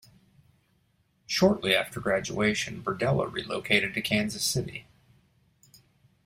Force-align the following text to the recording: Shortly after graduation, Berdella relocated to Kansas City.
Shortly 1.27 1.75
after 1.75 1.99
graduation, 1.99 2.81
Berdella 2.81 3.31
relocated 3.31 3.93
to 3.93 4.01
Kansas 4.01 4.43
City. 4.43 4.87